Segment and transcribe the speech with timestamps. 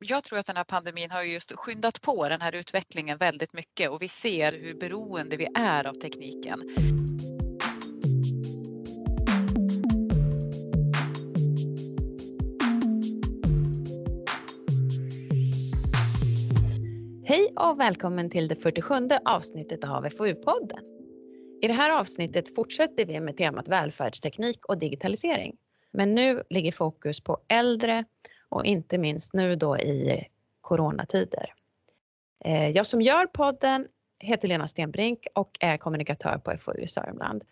[0.00, 3.90] jag tror att den här pandemin har just skyndat på den här utvecklingen väldigt mycket
[3.90, 6.60] och vi ser hur beroende vi är av tekniken.
[17.24, 18.94] Hej och välkommen till det 47
[19.24, 20.82] avsnittet av FoU-podden.
[21.62, 25.56] I det här avsnittet fortsätter vi med temat välfärdsteknik och digitalisering.
[25.92, 28.04] Men nu ligger fokus på äldre
[28.48, 30.28] och inte minst nu då i
[30.60, 31.54] coronatider.
[32.44, 37.44] Eh, jag som gör podden heter Lena Stenbrink och är kommunikatör på FoU i Sörmland.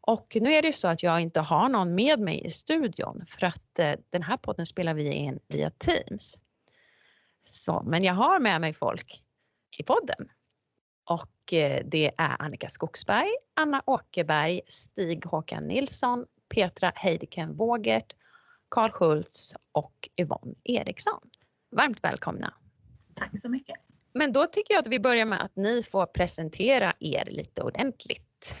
[0.00, 3.24] Och nu är det ju så att jag inte har någon med mig i studion
[3.28, 6.38] för att eh, den här podden spelar vi in via Teams.
[7.44, 9.22] Så, men jag har med mig folk
[9.78, 10.28] i podden.
[11.04, 18.14] Och eh, det är Annika Skogsberg, Anna Åkerberg, Stig Håkan Nilsson, Petra Heideken Wågert,
[18.68, 21.20] Karl Schultz och Yvonne Eriksson.
[21.76, 22.54] Varmt välkomna!
[23.14, 23.76] Tack så mycket!
[24.14, 28.56] Men då tycker jag att vi börjar med att ni får presentera er lite ordentligt.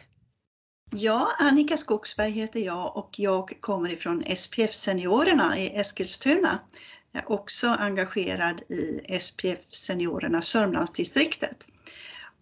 [0.90, 6.58] Ja, Annika Skogsberg heter jag och jag kommer ifrån SPF Seniorerna i Eskilstuna.
[7.12, 11.66] Jag är också engagerad i SPF Seniorerna Sörmlandsdistriktet.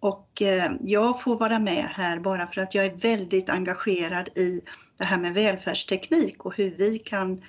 [0.01, 4.61] Och eh, jag får vara med här bara för att jag är väldigt engagerad i
[4.97, 7.45] det här med välfärdsteknik och hur vi kan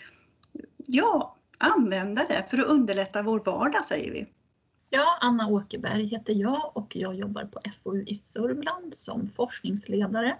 [0.86, 4.28] ja, använda det för att underlätta vår vardag säger vi.
[4.90, 10.38] Ja, Anna Åkerberg heter jag och jag jobbar på FoU i Sörmland som forskningsledare.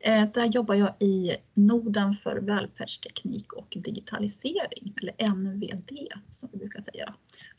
[0.00, 6.82] Eh, där jobbar jag i Norden för välfärdsteknik och digitalisering, eller NVD som vi brukar
[6.82, 7.14] säga.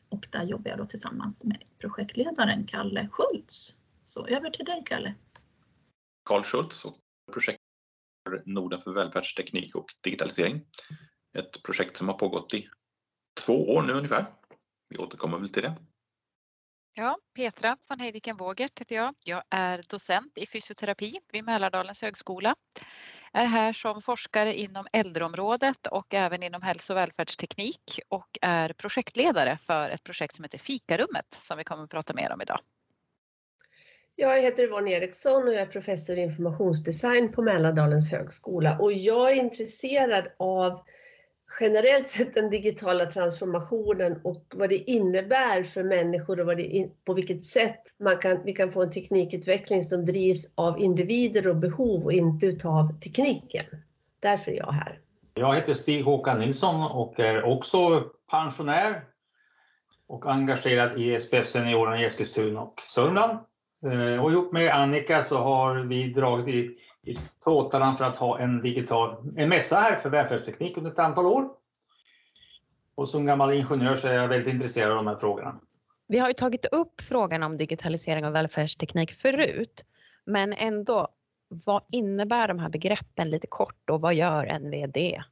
[0.10, 3.76] Och där jobbar jag då tillsammans med projektledaren Kalle Schultz.
[4.06, 5.14] Så över till dig Kalle.
[6.24, 6.98] Karl Schultz och
[8.46, 10.66] Norden för välfärdsteknik och digitalisering.
[11.38, 12.70] Ett projekt som har pågått i
[13.46, 14.26] två år nu ungefär.
[14.90, 15.76] Vi återkommer väl till det.
[16.96, 19.16] Ja, Petra von Heidiken Wågert heter jag.
[19.24, 22.56] Jag är docent i fysioterapi vid Mälardalens högskola.
[23.34, 29.58] Är här som forskare inom äldreområdet och även inom hälso och välfärdsteknik och är projektledare
[29.58, 32.60] för ett projekt som heter Fikarummet som vi kommer att prata mer om idag.
[34.24, 39.32] Jag heter Yvonne Eriksson och jag är professor i informationsdesign på Mälardalens högskola och jag
[39.32, 40.80] är intresserad av
[41.60, 47.14] generellt sett den digitala transformationen och vad det innebär för människor och vad det, på
[47.14, 52.04] vilket sätt man kan, vi kan få en teknikutveckling som drivs av individer och behov
[52.04, 53.66] och inte utav tekniken.
[54.20, 55.00] Därför är jag här.
[55.34, 59.02] Jag heter Stig Håkan Nilsson och är också pensionär
[60.08, 63.40] och engagerad i SPF Seniorerna i Eskilstuna och Sörmland.
[63.84, 66.78] Eh, och ihop med Annika så har vi dragit i,
[67.12, 71.26] i tåtarna för att ha en digital en mässa här för välfärdsteknik under ett antal
[71.26, 71.50] år.
[72.96, 75.60] Och som gammal ingenjör så är jag väldigt intresserad av de här frågorna.
[76.08, 79.86] Vi har ju tagit upp frågan om digitalisering av välfärdsteknik förut,
[80.26, 81.08] men ändå,
[81.48, 85.24] vad innebär de här begreppen lite kort och vad gör NVD?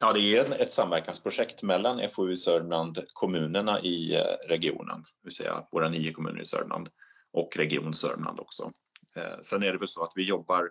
[0.00, 5.66] Ja, det är ett samverkansprojekt mellan FoU Sörmland, kommunerna i eh, regionen, det vill säga
[5.72, 6.88] våra nio kommuner i Sörmland
[7.32, 8.72] och Region Sörmland också.
[9.16, 10.70] Eh, sen är det väl så att vi jobbar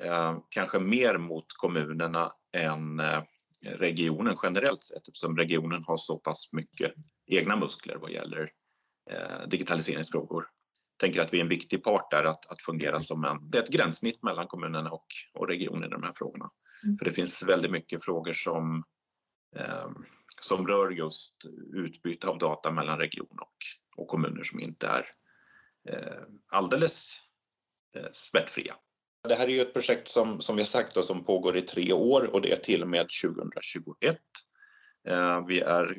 [0.00, 3.02] eh, kanske mer mot kommunerna än
[3.62, 6.94] regionen generellt sett eftersom regionen har så pass mycket
[7.26, 8.50] egna muskler vad gäller
[9.46, 10.46] digitaliseringsfrågor.
[10.96, 14.22] Tänker att vi är en viktig part där att, att fungera som en, ett gränssnitt
[14.22, 16.50] mellan kommunerna och, och regionen i de här frågorna.
[16.84, 16.98] Mm.
[16.98, 18.84] För det finns väldigt mycket frågor som,
[19.56, 19.90] eh,
[20.40, 23.56] som rör just utbyte av data mellan region och,
[23.96, 25.08] och kommuner som inte är
[25.88, 26.22] eh,
[26.52, 27.18] alldeles
[27.96, 28.74] eh, smärtfria.
[29.28, 31.60] Det här är ju ett projekt som, som vi har sagt då, som pågår i
[31.60, 34.18] tre år och det är till och med 2021.
[35.08, 35.98] Eh, vi är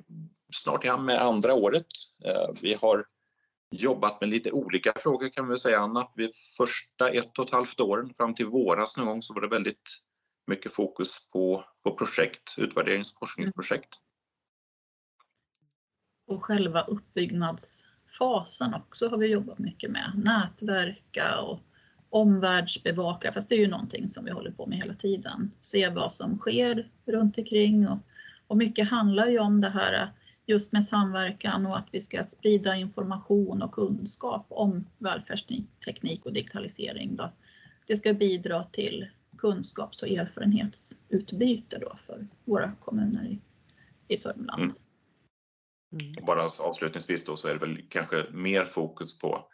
[0.54, 1.86] snart i hamn med andra året.
[2.26, 3.06] Eh, vi har
[3.82, 6.08] jobbat med lite olika frågor kan vi säga Anna.
[6.16, 9.48] Vid första ett och ett halvt åren fram till våras någon gång så var det
[9.48, 10.02] väldigt
[10.48, 13.96] mycket fokus på, på projekt, utvärderingsforskningsprojekt.
[13.96, 14.06] Mm.
[16.28, 20.12] Och själva uppbyggnadsfasen också har vi jobbat mycket med.
[20.16, 21.60] Nätverka och
[22.10, 25.52] omvärldsbevaka, fast det är ju någonting som vi håller på med hela tiden.
[25.62, 27.98] Se vad som sker runt omkring och,
[28.48, 30.12] och mycket handlar ju om det här
[30.46, 37.16] just med samverkan och att vi ska sprida information och kunskap om välfärdsteknik och digitalisering.
[37.16, 37.34] Då.
[37.88, 39.08] Det ska bidra till
[39.38, 43.40] kunskaps och erfarenhetsutbyte då för våra kommuner i,
[44.08, 44.64] i Sörmland.
[44.64, 44.76] Mm.
[46.02, 46.26] Mm.
[46.26, 49.48] Bara avslutningsvis då så är det väl kanske mer fokus på,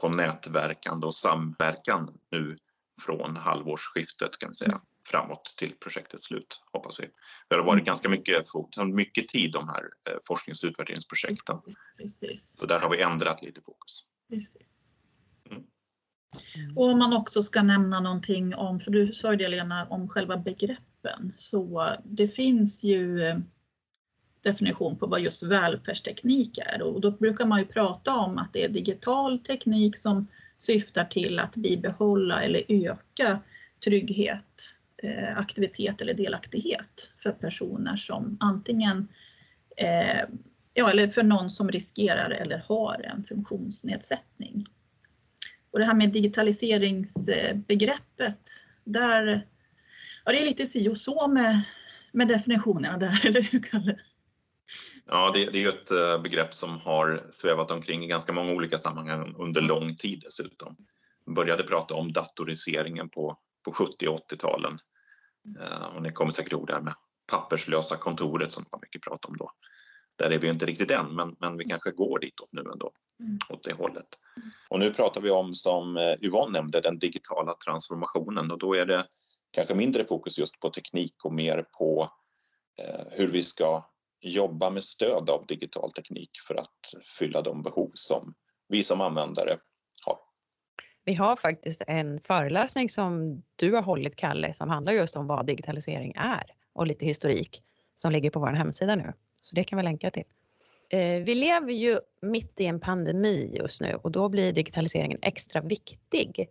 [0.00, 2.56] på nätverkande och samverkan nu
[3.00, 4.80] från halvårsskiftet kan vi säga.
[5.06, 7.10] Framåt till projektets slut, hoppas vi.
[7.48, 7.84] Det har varit mm.
[7.84, 8.46] ganska mycket,
[8.94, 11.56] mycket tid de här eh, forsknings och utvärderingsprojekten.
[11.98, 12.56] Precis.
[12.56, 14.04] Så där har vi ändrat lite fokus.
[14.28, 14.92] Precis.
[15.50, 15.64] Mm.
[16.76, 20.08] Och om man också ska nämna någonting om, för du sa ju det Lena, om
[20.08, 23.38] själva begreppen, så det finns ju eh,
[24.44, 28.64] definition på vad just välfärdsteknik är och då brukar man ju prata om att det
[28.64, 30.26] är digital teknik som
[30.58, 33.40] syftar till att bibehålla eller öka
[33.84, 39.08] trygghet, Eh, aktivitet eller delaktighet för personer som antingen
[39.76, 40.22] eh,
[40.74, 44.66] ja, eller för någon som riskerar eller har en funktionsnedsättning.
[45.70, 48.50] Och det här med digitaliseringsbegreppet,
[48.84, 49.46] där,
[50.24, 51.62] ja, det är lite si och så med,
[52.12, 53.98] med definitionerna där, eller hur Kalle?
[55.06, 58.52] Ja, det, det är ju ett eh, begrepp som har svävat omkring i ganska många
[58.52, 60.76] olika sammanhang under lång tid dessutom.
[61.26, 64.78] Man började prata om datoriseringen på, på 70 och 80-talen.
[65.60, 66.94] Eh, och ni kommer säkert ihåg det här med
[67.26, 69.50] papperslösa kontoret som man mycket prat om då.
[70.16, 73.38] Där är vi inte riktigt än, men, men vi kanske går ditåt nu ändå, mm.
[73.48, 74.06] åt det hållet.
[74.68, 78.86] Och nu pratar vi om, som eh, Yvonne nämnde, den digitala transformationen och då är
[78.86, 79.06] det
[79.50, 82.08] kanske mindre fokus just på teknik och mer på
[82.82, 83.84] eh, hur vi ska
[84.20, 88.34] jobba med stöd av digital teknik för att fylla de behov som
[88.68, 89.56] vi som användare.
[91.04, 95.46] Vi har faktiskt en föreläsning som du har hållit, Kalle, som handlar just om vad
[95.46, 97.62] digitalisering är och lite historik
[97.96, 99.12] som ligger på vår hemsida nu.
[99.40, 100.24] Så det kan vi länka till.
[100.88, 105.60] Eh, vi lever ju mitt i en pandemi just nu och då blir digitaliseringen extra
[105.60, 106.48] viktig.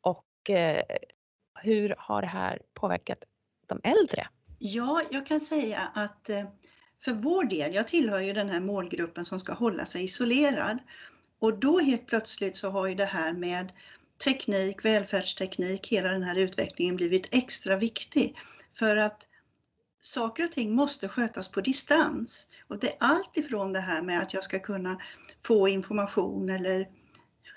[0.00, 0.82] Och eh,
[1.54, 3.18] hur har det här påverkat
[3.66, 4.28] de äldre?
[4.58, 6.44] Ja, jag kan säga att eh,
[7.04, 10.78] för vår del, jag tillhör ju den här målgruppen som ska hålla sig isolerad.
[11.44, 13.72] Och då helt plötsligt så har ju det här med
[14.24, 18.36] teknik, välfärdsteknik, hela den här utvecklingen blivit extra viktig.
[18.78, 19.28] För att
[20.00, 22.48] saker och ting måste skötas på distans.
[22.68, 25.00] Och det är allt ifrån det här med att jag ska kunna
[25.38, 26.88] få information eller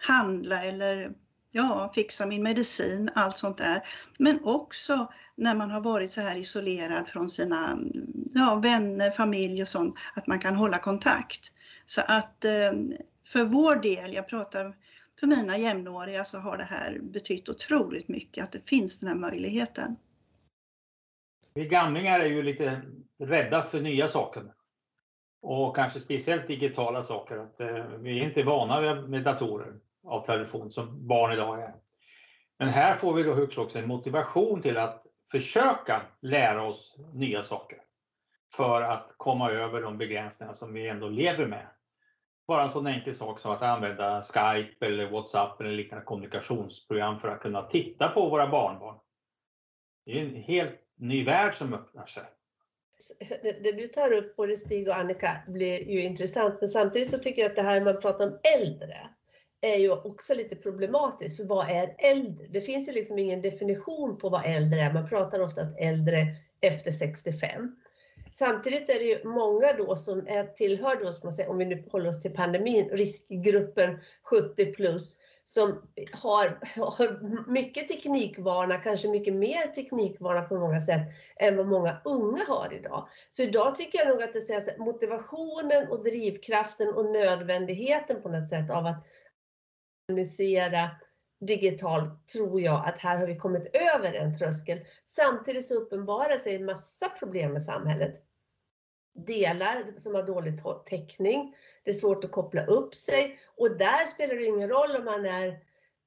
[0.02, 1.12] handla eller
[1.52, 3.88] ja, fixa min medicin, allt sånt där.
[4.20, 7.80] Men också när man har varit så här isolerad från sina
[8.34, 11.52] ja, vänner, familj och sånt, att man kan hålla kontakt.
[11.86, 12.72] Så att eh,
[13.28, 14.76] för vår del, jag pratar
[15.20, 19.16] för mina jämnåriga, så har det här betytt otroligt mycket att det finns den här
[19.16, 19.96] möjligheten.
[21.54, 22.82] Vi gamlingar är ju lite
[23.20, 24.44] rädda för nya saker.
[25.42, 27.38] Och kanske speciellt digitala saker.
[27.38, 29.74] Att, eh, vi är inte vana med datorer
[30.08, 31.74] av tradition som barn idag är.
[32.60, 37.44] Men här får vi då högst också en motivation till att försöka lära oss nya
[37.44, 37.80] saker
[38.56, 41.68] för att komma över de begränsningar som vi ändå lever med.
[42.48, 47.28] Bara en sån enkel sak som att använda Skype eller WhatsApp eller liknande kommunikationsprogram för
[47.28, 48.96] att kunna titta på våra barnbarn.
[50.06, 52.24] Det är en helt ny värld som öppnar sig.
[53.42, 56.56] Det, du tar upp, både Stig och Annika, blir ju intressant.
[56.60, 59.10] Men samtidigt så tycker jag att det här man pratar om äldre
[59.62, 61.38] är ju också lite problematiskt.
[61.38, 62.48] För vad är äldre?
[62.48, 64.94] Det finns ju liksom ingen definition på vad äldre är.
[64.94, 66.26] Man pratar oftast äldre
[66.62, 67.76] efter 65.
[68.32, 71.66] Samtidigt är det ju många då som är, tillhör då, som man säger, om vi
[71.66, 75.82] nu håller oss till pandemin, riskgruppen 70 plus, som
[76.12, 81.02] har, har mycket teknikvana, kanske mycket mer teknikvana på många sätt
[81.36, 83.08] än vad många unga har idag.
[83.30, 88.30] Så idag tycker jag nog att det sägs att motivationen och drivkraften och nödvändigheten på
[88.30, 89.08] något sätt av att
[90.08, 90.90] kommunicera
[91.40, 94.80] digitalt tror jag att här har vi kommit över en tröskel.
[95.06, 98.27] Samtidigt så uppenbarar sig en massa problem med samhället.
[99.18, 100.54] Delar som har dålig
[100.86, 105.06] täckning, det är svårt att koppla upp sig och där spelar det ingen roll om
[105.06, 105.60] man är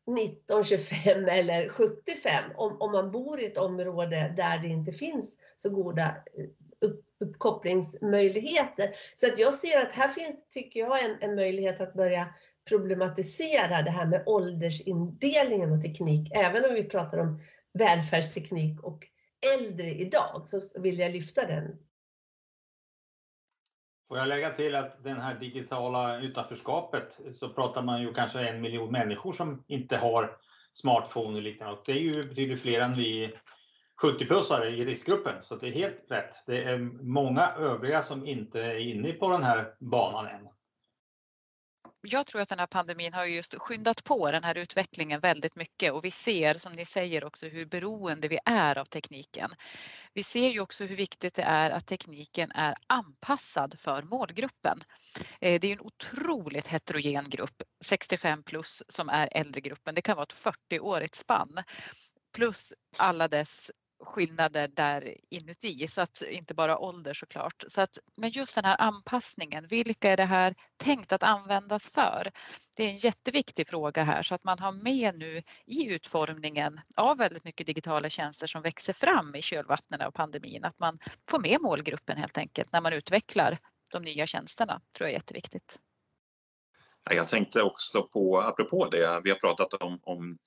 [0.07, 5.39] 19, 25 eller 75 om, om man bor i ett område där det inte finns
[5.57, 8.95] så goda eh, upp, uppkopplingsmöjligheter.
[9.15, 12.35] Så att jag ser att här finns, tycker jag, en, en möjlighet att börja
[12.69, 16.33] problematisera det här med åldersindelningen och teknik.
[16.35, 17.41] Även om vi pratar om
[17.73, 19.07] välfärdsteknik och
[19.55, 21.77] äldre idag så vill jag lyfta den.
[24.11, 28.61] Får jag lägga till att den här digitala utanförskapet så pratar man ju kanske en
[28.61, 30.37] miljon människor som inte har
[30.73, 31.75] smartphone och liknande.
[31.75, 33.35] Och det är ju betydligt fler än vi
[34.03, 35.43] 70-plussare i riskgruppen.
[35.43, 36.35] Så det är helt rätt.
[36.47, 40.49] Det är många övriga som inte är inne på den här banan än
[42.03, 45.93] jag tror att den här pandemin har just skyndat på den här utvecklingen väldigt mycket
[45.93, 49.51] och vi ser som ni säger också hur beroende vi är av tekniken.
[50.15, 54.81] Vi ser ju också hur viktigt det är att tekniken är anpassad för målgruppen.
[55.41, 59.95] Eh, det är en otroligt heterogen grupp, 65 plus som är äldregruppen.
[59.95, 61.63] Det kan vara ett 40-årigt spann
[62.33, 67.65] plus alla dess skillnader där inuti, så att inte bara ålder såklart.
[67.69, 72.31] Så att, men just den här anpassningen, vilka är det här tänkt att användas för?
[72.77, 77.19] Det är en jätteviktig fråga här så att man har med nu i utformningen av
[77.19, 80.99] väldigt mycket digitala tjänster som växer fram i kölvattnen av pandemin, att man
[81.31, 83.59] får med målgruppen helt enkelt när man utvecklar
[83.91, 85.79] de nya tjänsterna, tror jag är jätteviktigt.
[87.11, 90.39] Jag tänkte också på, apropå det, vi har pratat om, om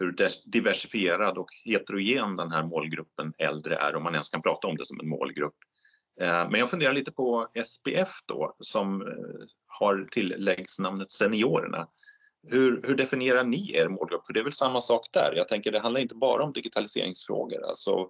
[0.00, 0.16] hur
[0.50, 4.86] diversifierad och heterogen den här målgruppen äldre är, om man ens kan prata om det
[4.86, 5.56] som en målgrupp.
[6.20, 9.08] Eh, men jag funderar lite på SPF då, som eh,
[9.66, 11.88] har tilläggsnamnet Seniorerna.
[12.48, 14.26] Hur, hur, definierar ni er målgrupp?
[14.26, 15.32] För det är väl samma sak där.
[15.36, 17.64] Jag tänker det handlar inte bara om digitaliseringsfrågor.
[17.64, 18.08] Alltså,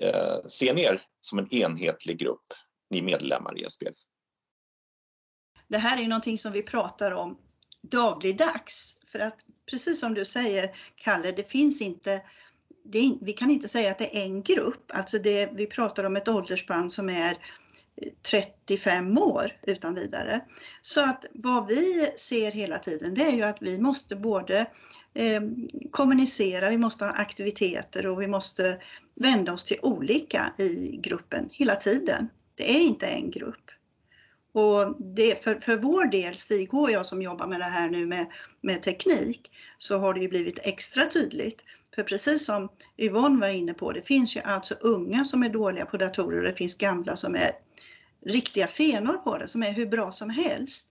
[0.00, 2.46] eh, ser ni er som en enhetlig grupp,
[2.90, 3.96] ni medlemmar i SPF?
[5.68, 7.38] Det här är någonting som vi pratar om
[7.82, 8.98] dagligdags.
[9.14, 9.38] För att
[9.70, 12.12] precis som du säger, Kalle, det finns inte
[12.92, 16.16] är, vi kan inte säga att det är en grupp, alltså det, vi pratar om
[16.16, 17.30] ett åldersspann som är
[17.96, 20.40] eh, 35 år utan vidare.
[20.82, 24.66] Så att vad vi ser hela tiden det är ju att vi måste både
[25.14, 25.42] eh,
[25.90, 28.78] kommunicera, vi måste ha aktiviteter och vi måste
[29.14, 32.28] vända oss till olika i gruppen hela tiden.
[32.54, 33.63] Det är inte en grupp.
[34.54, 38.06] Och det, för, för vår del, Stig och jag som jobbar med det här nu
[38.06, 38.26] med,
[38.60, 41.64] med teknik, så har det ju blivit extra tydligt.
[41.94, 42.68] För precis som
[42.98, 46.44] Yvonne var inne på, det finns ju alltså unga som är dåliga på datorer och
[46.44, 47.50] det finns gamla som är
[48.26, 50.90] riktiga fenor på det, som är hur bra som helst.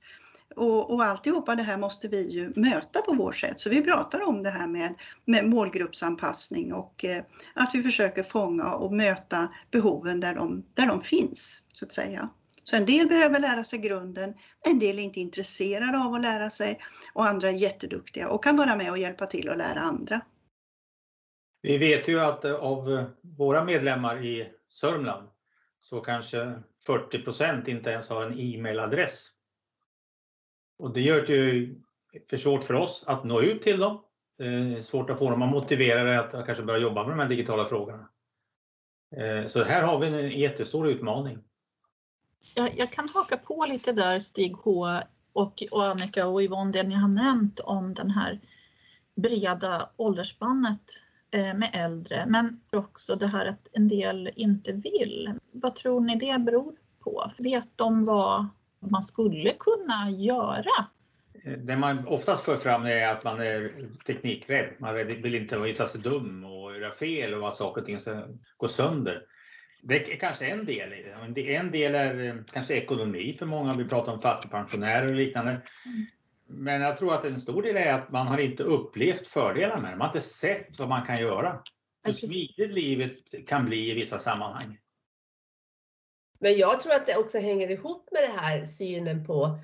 [0.55, 3.60] Och, och alltihopa det här måste vi ju möta på vårt sätt.
[3.60, 4.93] Så vi pratar om det här med,
[5.25, 7.24] med målgruppsanpassning och eh,
[7.55, 12.29] att vi försöker fånga och möta behoven där de, där de finns, så att säga.
[12.63, 14.34] Så en del behöver lära sig grunden,
[14.67, 16.79] en del är inte intresserade av att lära sig
[17.13, 20.22] och andra är jätteduktiga och kan vara med och hjälpa till att lära andra.
[21.62, 25.27] Vi vet ju att eh, av eh, våra medlemmar i Sörmland
[25.79, 26.53] så kanske
[26.88, 29.27] 40% inte ens har en e-mailadress.
[30.77, 31.82] Och det gör det ju
[32.29, 34.03] för svårt för oss att nå ut till dem.
[34.38, 37.29] Det är svårt att få dem att motivera att kanske börja jobba med de här
[37.29, 38.10] digitala frågorna.
[39.15, 41.38] Eh, så här har vi en jättestor utmaning.
[42.55, 44.88] Jag, jag kan haka på lite där Stig H
[45.33, 48.39] och, och Annika och Yvonne, det ni har nämnt om den här
[49.15, 50.81] breda åldersspannet
[51.31, 55.33] eh, med äldre, men också det här att en del inte vill.
[55.51, 57.31] Vad tror ni det beror på?
[57.38, 58.47] Vet de vad
[58.79, 60.88] man skulle kunna göra?
[61.43, 63.71] Eh, det man oftast för fram är att man är
[64.05, 64.69] teknikrädd.
[64.77, 68.23] Man vill inte visa sig dum och göra fel och att saker och ting ska
[68.57, 69.25] gå sönder.
[69.85, 71.55] Det är kanske en del i det.
[71.55, 73.73] En del är eh, kanske ekonomi för många.
[73.73, 75.61] Vi pratar om fattigpensionärer och liknande.
[76.47, 79.91] Men jag tror att en stor del är att man har inte upplevt fördelarna med
[79.91, 79.97] det.
[79.97, 81.61] Man har inte sett vad man kan göra.
[82.03, 84.77] Hur smidigt livet kan bli i vissa sammanhang.
[86.39, 89.59] Men jag tror att det också hänger ihop med det här synen på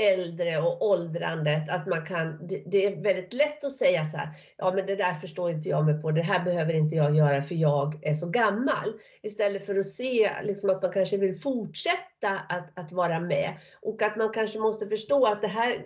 [0.00, 4.72] äldre och åldrandet, att man kan, det är väldigt lätt att säga så här, ja
[4.74, 7.54] men det där förstår inte jag mig på, det här behöver inte jag göra för
[7.54, 8.92] jag är så gammal.
[9.22, 13.52] Istället för att se liksom att man kanske vill fortsätta att, att vara med
[13.82, 15.76] och att man kanske måste förstå att det här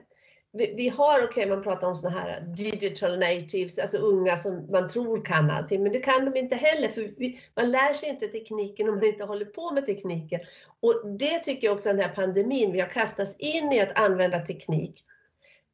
[0.55, 4.67] vi, vi har, okej okay, man pratar om såna här digital natives, alltså unga som
[4.71, 8.09] man tror kan allting, men det kan de inte heller för vi, man lär sig
[8.09, 10.41] inte tekniken om man inte håller på med tekniken.
[10.81, 14.39] Och det tycker jag också den här pandemin, vi har kastats in i att använda
[14.39, 15.05] teknik.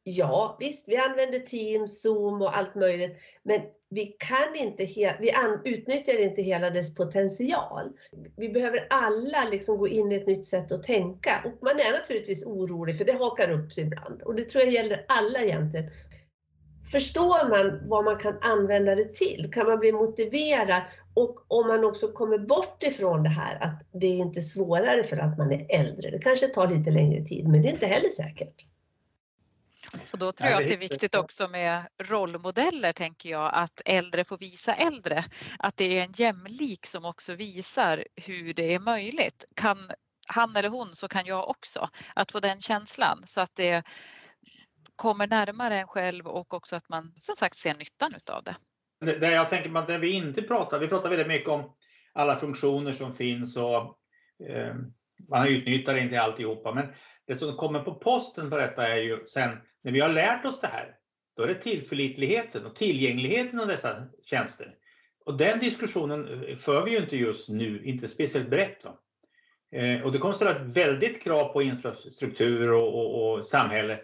[0.03, 4.83] Ja, visst, vi använder Teams, Zoom och allt möjligt, men vi kan inte,
[5.19, 5.33] vi
[5.65, 7.89] utnyttjar inte hela dess potential.
[8.37, 11.91] Vi behöver alla liksom gå in i ett nytt sätt att tänka och man är
[11.91, 15.89] naturligtvis orolig för det hakar upp sig ibland och det tror jag gäller alla egentligen.
[16.91, 19.51] Förstår man vad man kan använda det till?
[19.53, 20.81] Kan man bli motiverad?
[21.13, 25.17] Och om man också kommer bort ifrån det här att det är inte svårare för
[25.17, 26.11] att man är äldre.
[26.11, 28.70] Det kanske tar lite längre tid, men det är inte heller säkert.
[30.11, 34.23] Och då tror jag att det är viktigt också med rollmodeller, tänker jag, att äldre
[34.23, 35.25] får visa äldre.
[35.59, 39.45] Att det är en jämlik som också visar hur det är möjligt.
[39.55, 39.91] Kan
[40.27, 41.89] han eller hon så kan jag också.
[42.15, 43.83] Att få den känslan så att det
[44.95, 48.55] kommer närmare en själv och också att man som sagt ser nyttan utav det.
[49.05, 51.73] Det, det jag tänker att det vi inte pratar, vi pratar väldigt mycket om
[52.13, 53.97] alla funktioner som finns och
[54.49, 54.75] eh,
[55.29, 56.73] man utnyttjar inte alltihopa.
[56.73, 56.93] Men
[57.27, 60.61] det som kommer på posten på detta är ju sen när vi har lärt oss
[60.61, 60.95] det här,
[61.37, 64.75] då är det tillförlitligheten och tillgängligheten av dessa tjänster.
[65.25, 68.83] Och den diskussionen eh, för vi ju inte just nu, inte speciellt brett.
[68.83, 68.97] Va?
[69.71, 73.99] Eh, och det kommer ställa ett väldigt krav på infrastruktur och, och, och samhälle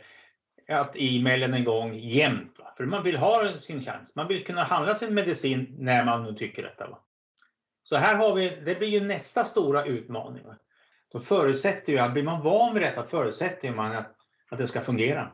[0.68, 2.60] att e-mailen är igång jämt.
[2.60, 2.74] Va?
[2.78, 4.16] För man vill ha sin chans.
[4.16, 6.88] Man vill kunna handla sin medicin när man nu tycker detta.
[6.88, 7.00] Va?
[7.84, 10.44] Så här har vi, det blir ju nästa stora utmaning.
[11.12, 14.16] Då förutsätter ju, blir man van vid detta förutsätter man att,
[14.50, 15.32] att det ska fungera.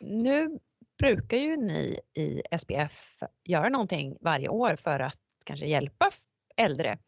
[0.00, 0.58] Nu
[0.98, 6.10] brukar ju ni i SPF göra någonting varje år för att kanske hjälpa
[6.56, 6.98] äldre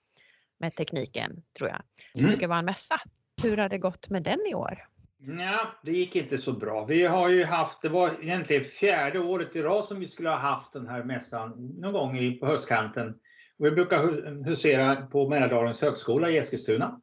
[0.60, 1.82] med tekniken, tror jag.
[2.14, 2.30] Det Mm.
[2.30, 3.00] brukar vara en mässa.
[3.42, 4.88] Hur har det gått med den i år?
[5.20, 6.84] Ja, det gick inte så bra.
[6.84, 10.36] Vi har ju haft, det var egentligen fjärde året i rad som vi skulle ha
[10.36, 13.14] haft den här mässan någon gång i- på höstkanten.
[13.58, 17.00] Vi brukar hu- husera på Mälardalens högskola i Eskilstuna.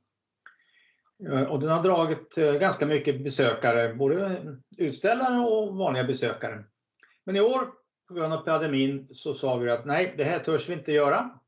[1.24, 4.42] Eh, och den har dragit eh, ganska mycket besökare, både
[4.78, 6.64] utställare och vanliga besökare.
[7.26, 7.70] Men i år,
[8.08, 11.40] på grund av pandemin, så sa vi att nej, det här törs vi inte göra.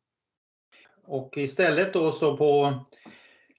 [1.03, 2.85] Och istället då så på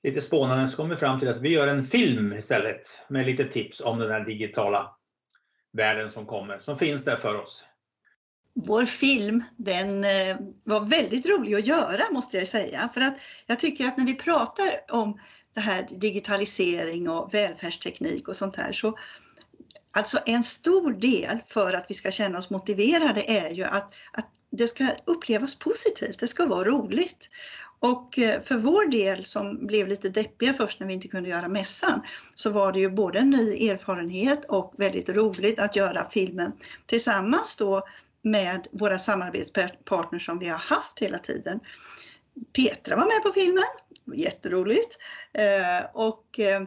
[0.03, 3.45] lite spånande så kom vi fram till att vi gör en film istället med lite
[3.45, 4.97] tips om den här digitala
[5.73, 7.65] världen som kommer, som finns där för oss.
[8.55, 12.89] Vår film den eh, var väldigt rolig att göra måste jag säga.
[12.95, 13.15] För att
[13.47, 15.21] jag tycker att när vi pratar om
[15.59, 18.99] det här digitalisering och välfärdsteknik och sånt här så
[19.91, 24.27] Alltså en stor del för att vi ska känna oss motiverade är ju att, att
[24.51, 27.31] det ska upplevas positivt, det ska vara roligt.
[27.81, 31.49] Och eh, för vår del som blev lite deppiga först när vi inte kunde göra
[31.49, 32.03] mässan
[32.35, 36.53] så var det ju både en ny erfarenhet och väldigt roligt att göra filmen
[36.87, 37.87] tillsammans då
[38.23, 41.61] med våra samarbetspartners som vi har haft hela tiden.
[42.53, 43.65] Petra var med på filmen,
[44.15, 44.99] jätteroligt.
[45.33, 46.63] Eh, och eh,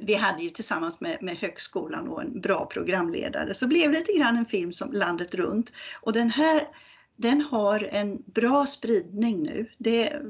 [0.00, 4.12] vi hade ju tillsammans med, med högskolan och en bra programledare så blev det lite
[4.12, 5.72] grann en film som landet runt.
[6.02, 6.62] Och den här
[7.16, 9.70] den har en bra spridning nu.
[9.78, 10.22] Det är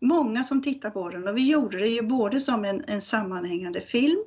[0.00, 3.80] många som tittar på den och vi gjorde det ju både som en, en sammanhängande
[3.80, 4.24] film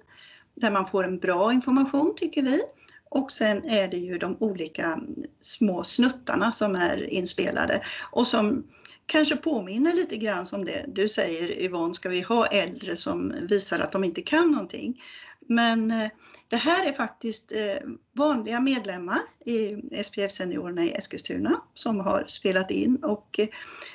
[0.55, 2.61] där man får en bra information tycker vi.
[3.09, 4.99] Och sen är det ju de olika
[5.39, 8.63] små snuttarna som är inspelade och som
[9.05, 13.79] kanske påminner lite grann som det du säger Yvonne, ska vi ha äldre som visar
[13.79, 15.01] att de inte kan någonting.
[15.47, 16.09] Men eh,
[16.47, 22.71] det här är faktiskt eh, vanliga medlemmar i SPF Seniorerna i Eskilstuna som har spelat
[22.71, 23.47] in och eh,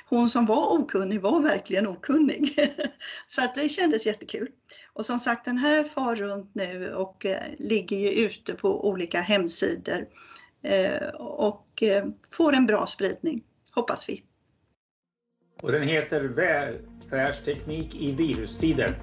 [0.08, 2.70] hon som var okunnig var verkligen okunnig.
[3.26, 4.48] Så att det kändes jättekul.
[4.92, 7.26] Och som sagt den här far runt nu och
[7.58, 10.06] ligger ju ute på olika hemsidor
[11.18, 11.82] och
[12.32, 14.22] får en bra spridning, hoppas vi.
[15.62, 18.98] Och den heter Välfärdsteknik i virustider.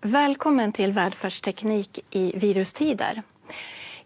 [0.00, 3.22] Välkommen till Välfärdsteknik i virustider.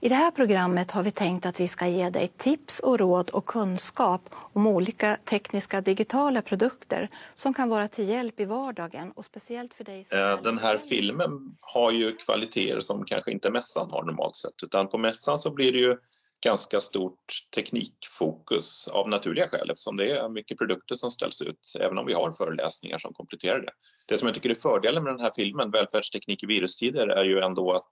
[0.05, 3.31] I det här programmet har vi tänkt att vi ska ge dig tips och råd
[3.31, 4.21] och kunskap
[4.53, 9.85] om olika tekniska digitala produkter som kan vara till hjälp i vardagen och speciellt för
[9.85, 11.31] dig som Eh, Den här filmen
[11.75, 15.73] har ju kvaliteter som kanske inte mässan har normalt sett utan på mässan så blir
[15.73, 15.97] det ju
[16.45, 21.99] ganska stort teknikfokus av naturliga skäl eftersom det är mycket produkter som ställs ut, även
[21.99, 23.73] om vi har föreläsningar som kompletterar det.
[24.09, 27.40] Det som jag tycker är fördelen med den här filmen, Välfärdsteknik i virustider, är ju
[27.40, 27.90] ändå att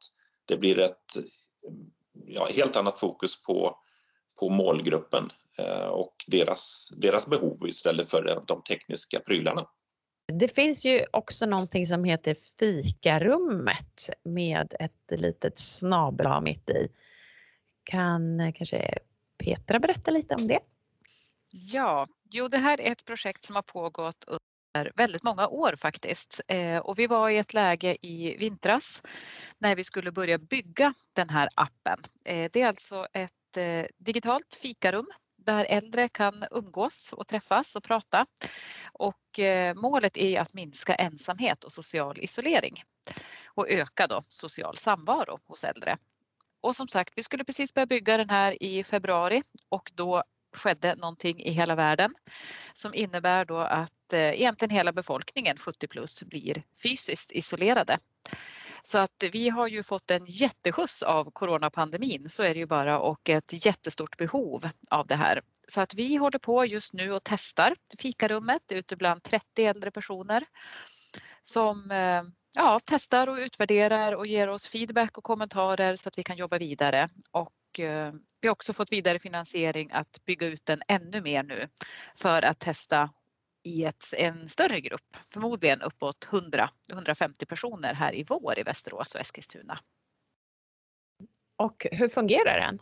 [0.48, 1.16] det blir ett
[2.26, 3.76] ja, helt annat fokus på,
[4.40, 9.60] på målgruppen eh, och deras, deras behov istället för de tekniska prylarna.
[10.32, 16.88] Det finns ju också någonting som heter fikarummet med ett litet snabel mitt i.
[17.84, 18.98] Kan kanske
[19.38, 20.60] Petra berätta lite om det?
[21.50, 24.24] Ja, jo det här är ett projekt som har pågått
[24.94, 26.40] väldigt många år faktiskt.
[26.48, 29.02] Eh, och vi var i ett läge i vintras
[29.58, 31.98] när vi skulle börja bygga den här appen.
[32.24, 35.06] Eh, det är alltså ett eh, digitalt fikarum
[35.36, 38.26] där äldre kan umgås och träffas och prata.
[38.92, 39.40] Och
[39.74, 42.82] målet är att minska ensamhet och social isolering
[43.46, 45.96] och öka då social samvaro hos äldre.
[46.60, 50.22] Och som sagt, vi skulle precis börja bygga den här i februari och då
[50.56, 52.14] skedde någonting i hela världen
[52.72, 57.98] som innebär då att eh, egentligen hela befolkningen 70 plus blir fysiskt isolerade.
[58.82, 62.98] Så att vi har ju fått en jätteskjuts av coronapandemin, så är det ju bara,
[62.98, 65.40] och ett jättestort behov av det här.
[65.68, 70.44] Så att vi håller på just nu och testar fikarummet ute bland 30 äldre personer
[71.42, 72.22] som eh,
[72.54, 76.58] ja, testar och utvärderar och ger oss feedback och kommentarer så att vi kan jobba
[76.58, 77.08] vidare.
[77.30, 81.68] Och eh, vi har också fått vidare finansiering att bygga ut den ännu mer nu
[82.16, 83.10] för att testa
[83.64, 89.20] i ett, en större grupp, förmodligen uppåt 100-150 personer här i vår i Västerås och
[89.20, 89.78] Eskilstuna.
[91.62, 92.78] Och hur fungerar den?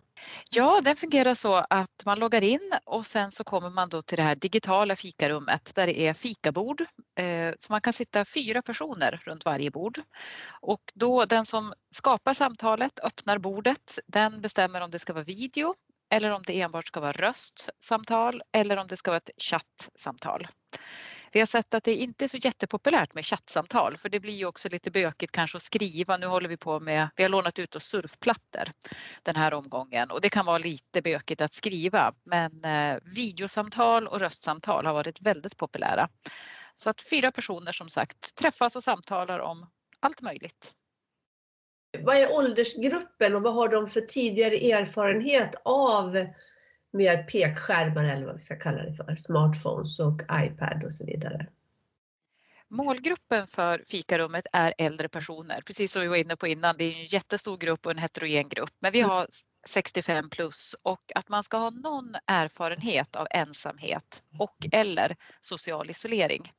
[0.50, 4.16] Ja, den fungerar så att man loggar in och sen så kommer man då till
[4.16, 6.80] det här digitala fikarummet där det är fikabord
[7.18, 10.00] eh, så man kan sitta fyra personer runt varje bord.
[10.60, 15.74] Och då den som skapar samtalet, öppnar bordet, den bestämmer om det ska vara video
[16.10, 20.48] eller om det enbart ska vara röstsamtal eller om det ska vara ett chattsamtal.
[21.32, 24.46] Vi har sett att det inte är så jättepopulärt med chattsamtal för det blir ju
[24.46, 26.16] också lite bökigt kanske att skriva.
[26.16, 28.64] Nu håller vi på med, vi har lånat ut oss surfplattor
[29.22, 34.20] den här omgången och det kan vara lite bökigt att skriva men eh, videosamtal och
[34.20, 36.08] röstsamtal har varit väldigt populära.
[36.74, 39.66] Så att fyra personer som sagt träffas och samtalar om
[40.00, 40.74] allt möjligt.
[41.98, 46.26] Vad är åldersgruppen och vad har de för tidigare erfarenhet av
[46.92, 51.46] mer pekskärmar eller vad vi ska kalla det för, smartphones och iPad och så vidare?
[52.68, 56.74] Målgruppen för fikarummet är äldre personer, precis som vi var inne på innan.
[56.78, 59.26] Det är en jättestor grupp och en heterogen grupp, men vi har
[59.66, 66.50] 65 plus och att man ska ha någon erfarenhet av ensamhet och eller social isolering.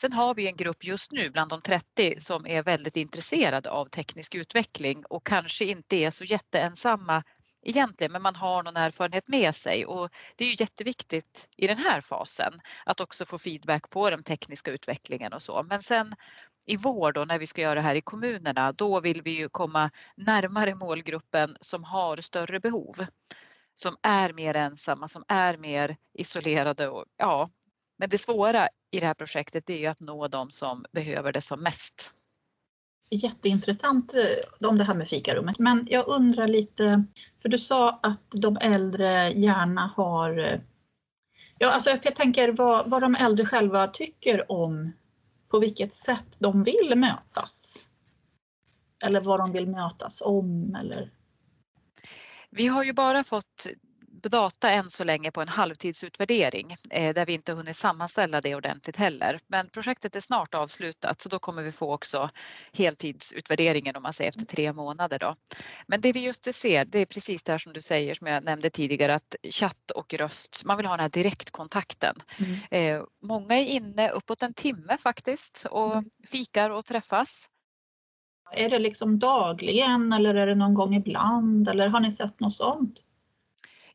[0.00, 3.86] Sen har vi en grupp just nu bland de 30 som är väldigt intresserade av
[3.86, 7.22] teknisk utveckling och kanske inte är så jätteensamma
[7.68, 11.78] egentligen, men man har någon erfarenhet med sig och det är ju jätteviktigt i den
[11.78, 15.62] här fasen att också få feedback på den tekniska utvecklingen och så.
[15.62, 16.12] Men sen
[16.66, 19.48] i vår då när vi ska göra det här i kommunerna, då vill vi ju
[19.48, 22.94] komma närmare målgruppen som har större behov.
[23.74, 27.50] Som är mer ensamma, som är mer isolerade och ja,
[27.98, 31.40] men det svåra i det här projektet är ju att nå de som behöver det
[31.40, 32.14] som mest.
[33.10, 37.04] Jätteintressant eh, om det här med fikarummet, men jag undrar lite,
[37.42, 40.60] för du sa att de äldre gärna har eh,
[41.58, 44.92] Ja, alltså jag tänker vad, vad de äldre själva tycker om
[45.48, 47.80] på vilket sätt de vill mötas.
[49.04, 51.10] Eller vad de vill mötas om eller?
[52.50, 53.66] Vi har ju bara fått
[54.22, 58.96] data än så länge på en halvtidsutvärdering eh, där vi inte hunnit sammanställa det ordentligt
[58.96, 59.40] heller.
[59.46, 62.30] Men projektet är snart avslutat så då kommer vi få också
[62.72, 65.18] heltidsutvärderingen om man säger efter tre månader.
[65.18, 65.34] Då.
[65.86, 68.44] Men det vi just ser det är precis det här som du säger som jag
[68.44, 72.16] nämnde tidigare att chatt och röst, man vill ha den här direktkontakten.
[72.38, 72.98] Mm.
[72.98, 76.04] Eh, många är inne uppåt en timme faktiskt och mm.
[76.26, 77.50] fikar och träffas.
[78.52, 82.52] Är det liksom dagligen eller är det någon gång ibland eller har ni sett något
[82.52, 83.04] sånt?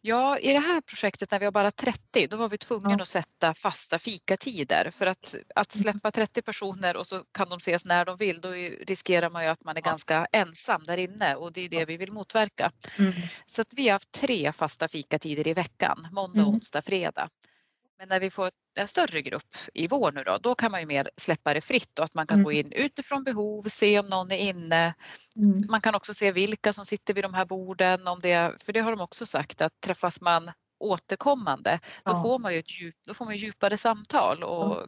[0.06, 3.02] Ja, i det här projektet när vi har bara 30, då var vi tvungna ja.
[3.02, 5.84] att sätta fasta fikatider för att, att mm.
[5.84, 8.52] släppa 30 personer och så kan de ses när de vill, då
[8.88, 9.92] riskerar man ju att man är ja.
[9.92, 12.72] ganska ensam där inne och det är det vi vill motverka.
[13.00, 13.12] Mm.
[13.46, 16.54] Så att vi har haft tre fasta fikatider i veckan, måndag, mm.
[16.54, 17.30] onsdag, fredag.
[18.04, 20.86] Men när vi får en större grupp i vår nu då, då kan man ju
[20.88, 22.44] mer släppa det fritt och att man kan mm.
[22.44, 24.94] gå in utifrån behov, se om någon är inne.
[25.36, 25.58] Mm.
[25.70, 28.80] Man kan också se vilka som sitter vid de här borden, om det, för det
[28.80, 32.22] har de också sagt att träffas man återkommande, då ja.
[32.22, 34.88] får man ju ett djup, då får man djupare samtal och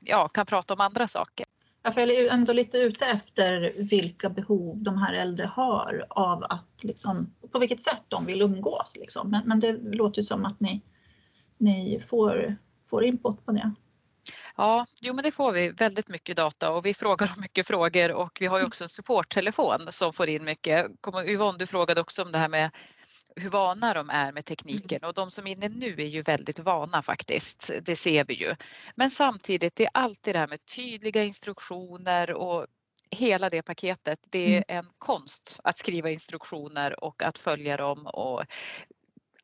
[0.00, 1.46] ja, kan prata om andra saker.
[1.82, 7.34] jag är ändå lite ute efter vilka behov de här äldre har av att liksom,
[7.52, 8.96] på vilket sätt de vill umgås.
[8.96, 9.30] Liksom.
[9.30, 10.82] Men, men det låter som att ni
[11.58, 12.56] ni får,
[12.90, 13.74] får input på det.
[14.56, 18.12] Ja, jo men det får vi väldigt mycket data och vi frågar om mycket frågor
[18.12, 20.86] och vi har ju också en supporttelefon som får in mycket.
[21.26, 22.70] Yvonne, du frågade också om det här med
[23.36, 26.58] hur vana de är med tekniken och de som är inne nu är ju väldigt
[26.58, 27.70] vana faktiskt.
[27.82, 28.54] Det ser vi ju.
[28.94, 32.66] Men samtidigt, det är alltid det här med tydliga instruktioner och
[33.10, 34.18] hela det paketet.
[34.30, 34.84] Det är mm.
[34.86, 38.44] en konst att skriva instruktioner och att följa dem och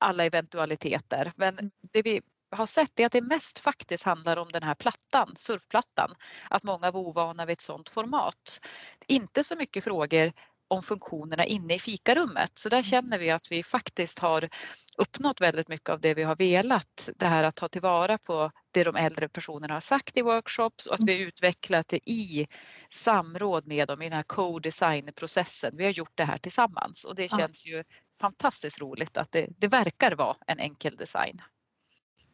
[0.02, 1.32] alla eventualiteter.
[1.36, 1.70] Men mm.
[1.92, 6.14] det vi har sett är att det mest faktiskt handlar om den här plattan, surfplattan.
[6.50, 8.60] Att många var ovana vid ett sådant format.
[9.06, 10.32] Inte så mycket frågor
[10.72, 12.58] om funktionerna inne i fikarummet.
[12.58, 12.82] Så där mm.
[12.82, 14.48] känner vi att vi faktiskt har
[14.96, 17.10] uppnått väldigt mycket av det vi har velat.
[17.16, 20.94] Det här att ta tillvara på det de äldre personerna har sagt i workshops och
[20.94, 22.46] att vi utvecklat det i
[22.90, 25.76] samråd med dem i den här co-design-processen.
[25.76, 27.84] Vi har gjort det här tillsammans och det känns ju
[28.22, 31.38] fantastiskt roligt att det, det verkar vara en enkel design.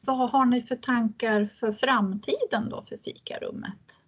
[0.00, 4.04] Vad har ni för tankar för framtiden då för fikarummet?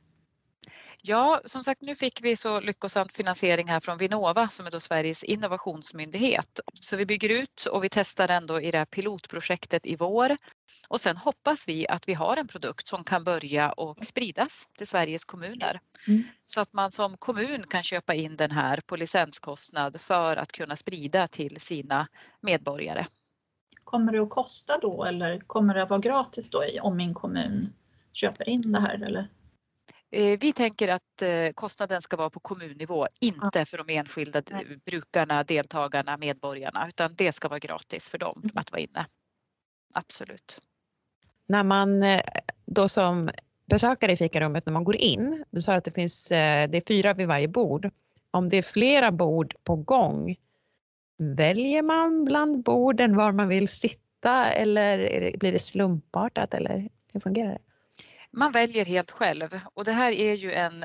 [1.02, 4.80] Ja, som sagt, nu fick vi så lyckosamt finansiering här från Vinnova som är då
[4.80, 6.60] Sveriges innovationsmyndighet.
[6.80, 10.36] Så vi bygger ut och vi testar den då i det här pilotprojektet i vår.
[10.88, 14.86] Och sen hoppas vi att vi har en produkt som kan börja och spridas till
[14.86, 15.80] Sveriges kommuner.
[16.08, 16.22] Mm.
[16.46, 20.76] Så att man som kommun kan köpa in den här på licenskostnad för att kunna
[20.76, 22.08] sprida till sina
[22.40, 23.06] medborgare.
[23.84, 27.72] Kommer det att kosta då eller kommer det att vara gratis då om min kommun
[28.12, 29.04] köper in det här?
[29.04, 29.28] Eller?
[30.12, 34.42] Eh, vi tänker att eh, kostnaden ska vara på kommunnivå, inte för de enskilda
[34.84, 38.52] brukarna, deltagarna, medborgarna, utan det ska vara gratis för dem mm.
[38.54, 39.06] att vara inne.
[39.94, 40.60] Absolut.
[41.46, 42.20] När man eh,
[42.66, 43.30] då som
[43.70, 45.44] besökare i fikarummet när man går in.
[45.50, 47.90] Du sa att det finns eh, det är fyra vid varje bord.
[48.30, 50.36] Om det är flera bord på gång,
[51.18, 54.98] väljer man bland borden var man vill sitta eller
[55.36, 57.58] blir det slumpartat eller hur fungerar det?
[58.32, 60.84] Man väljer helt själv och det här är ju en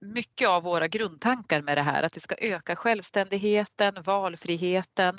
[0.00, 5.18] mycket av våra grundtankar med det här, att det ska öka självständigheten, valfriheten.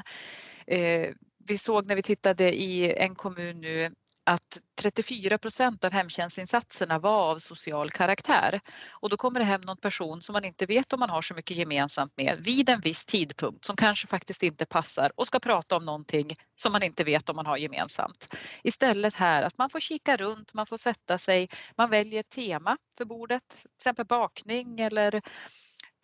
[0.68, 1.10] Eh,
[1.48, 3.92] vi såg när vi tittade i en kommun nu
[4.28, 8.60] att 34 procent av hemtjänstinsatserna var av social karaktär.
[8.92, 11.34] Och då kommer det hem någon person som man inte vet om man har så
[11.34, 15.76] mycket gemensamt med vid en viss tidpunkt som kanske faktiskt inte passar och ska prata
[15.76, 18.36] om någonting som man inte vet om man har gemensamt.
[18.64, 23.06] Istället här att man får kika runt, man får sätta sig, man väljer tema för
[23.06, 25.22] bordet, till exempel bakning eller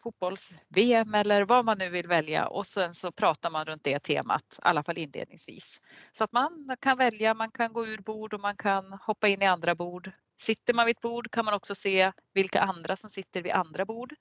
[0.03, 4.59] fotbolls-VM eller vad man nu vill välja och sen så pratar man runt det temat,
[4.59, 5.81] i alla fall inledningsvis.
[6.11, 9.41] Så att man kan välja, man kan gå ur bord och man kan hoppa in
[9.41, 10.11] i andra bord.
[10.37, 13.85] Sitter man vid ett bord kan man också se vilka andra som sitter vid andra
[13.85, 14.13] bord.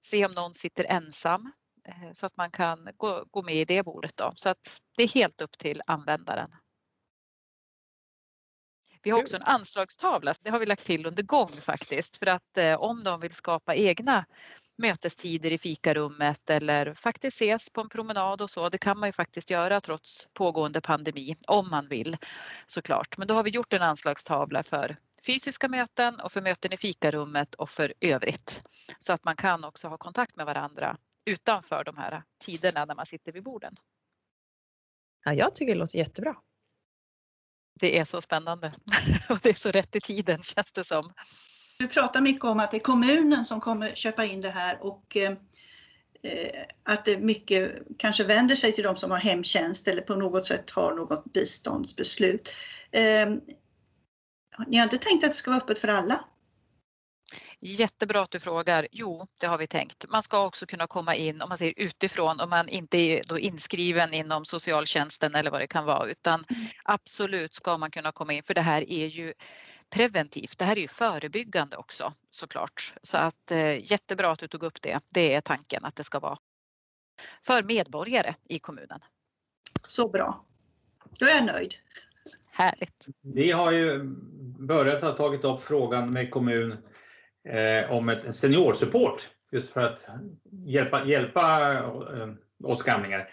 [0.00, 1.52] Se om någon sitter ensam
[1.84, 4.16] eh, så att man kan gå, gå med i det bordet.
[4.16, 4.32] Då.
[4.36, 6.50] Så att det är helt upp till användaren.
[9.02, 12.58] Vi har också en anslagstavla, det har vi lagt till under gång faktiskt för att
[12.58, 14.24] eh, om de vill skapa egna
[14.78, 18.68] mötestider i fikarummet eller faktiskt ses på en promenad och så.
[18.68, 22.16] Det kan man ju faktiskt göra trots pågående pandemi om man vill
[22.66, 23.18] såklart.
[23.18, 27.54] Men då har vi gjort en anslagstavla för fysiska möten och för möten i fikarummet
[27.54, 28.62] och för övrigt.
[28.98, 33.06] Så att man kan också ha kontakt med varandra utanför de här tiderna när man
[33.06, 33.76] sitter vid borden.
[35.24, 36.36] Ja, jag tycker det låter jättebra.
[37.80, 38.72] Det är så spännande
[39.30, 41.12] och det är så rätt i tiden känns det som.
[41.78, 45.16] Du pratar mycket om att det är kommunen som kommer köpa in det här och
[45.16, 45.32] eh,
[46.82, 50.70] att det mycket kanske vänder sig till de som har hemtjänst eller på något sätt
[50.70, 52.54] har något biståndsbeslut.
[52.90, 53.28] Eh,
[54.66, 56.24] ni har inte tänkt att det ska vara öppet för alla?
[57.60, 58.88] Jättebra att du frågar.
[58.92, 60.04] Jo, det har vi tänkt.
[60.08, 63.38] Man ska också kunna komma in om man ser utifrån om man inte är då
[63.38, 66.66] inskriven inom socialtjänsten eller vad det kan vara utan mm.
[66.84, 69.32] absolut ska man kunna komma in för det här är ju
[69.90, 70.58] preventivt.
[70.58, 72.94] Det här är ju förebyggande också såklart.
[73.02, 75.00] Så att eh, jättebra att du tog upp det.
[75.14, 76.38] Det är tanken att det ska vara
[77.42, 79.00] för medborgare i kommunen.
[79.84, 80.44] Så bra.
[81.18, 81.74] Då är jag nöjd.
[82.50, 83.06] Härligt.
[83.22, 84.00] Vi har ju
[84.58, 86.72] börjat ha tagit upp frågan med kommun
[87.48, 90.06] eh, om ett seniorsupport just för att
[90.66, 92.28] hjälpa, hjälpa eh,
[92.64, 93.28] oss gamlingar.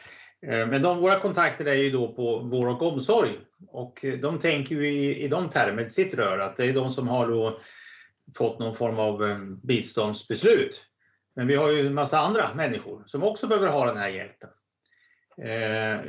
[0.48, 3.32] Eh, men de, våra kontakter är ju då på vård och omsorg
[3.68, 6.92] och eh, de tänker ju i, i de termer, sitt rör, att det är de
[6.92, 7.60] som har då
[8.38, 10.86] fått någon form av eh, biståndsbeslut.
[11.36, 14.50] Men vi har ju en massa andra människor som också behöver ha den här hjälpen.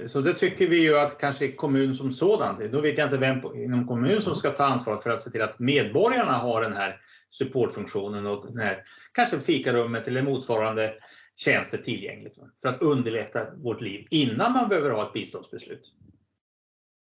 [0.07, 3.39] Så det tycker vi ju att kanske kommun som sådant, då vet jag inte vem
[3.55, 7.01] inom kommun som ska ta ansvar för att se till att medborgarna har den här
[7.31, 8.77] supportfunktionen och den här,
[9.13, 10.95] kanske fikarummet eller motsvarande
[11.37, 15.93] tjänster tillgängligt för att underlätta vårt liv innan man behöver ha ett biståndsbeslut.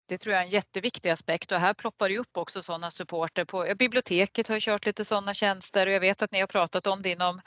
[0.09, 3.45] Det tror jag är en jätteviktig aspekt och här ploppar det upp också sådana supporter.
[3.45, 7.01] På, biblioteket har kört lite sådana tjänster och jag vet att ni har pratat om
[7.01, 7.41] det inom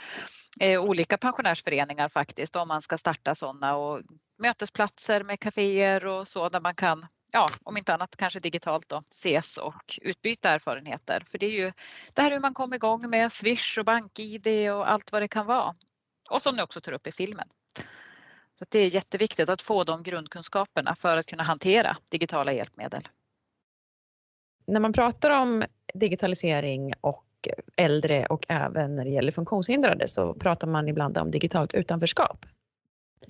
[0.60, 4.00] eh, olika pensionärsföreningar faktiskt om man ska starta sådana och
[4.42, 9.02] mötesplatser med kaféer och så där man kan, ja om inte annat kanske digitalt då,
[9.10, 11.22] ses och utbyta erfarenheter.
[11.26, 11.72] För det är ju
[12.14, 15.46] det här hur man kommer igång med Swish och BankID och allt vad det kan
[15.46, 15.74] vara.
[16.30, 17.48] Och som ni också tar upp i filmen.
[18.58, 23.08] Så det är jätteviktigt att få de grundkunskaperna för att kunna hantera digitala hjälpmedel.
[24.66, 27.24] När man pratar om digitalisering och
[27.76, 32.46] äldre och även när det gäller funktionshindrade så pratar man ibland om digitalt utanförskap.